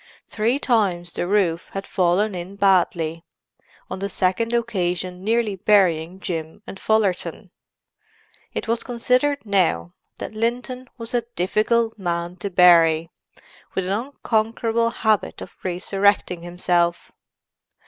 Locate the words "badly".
2.55-3.23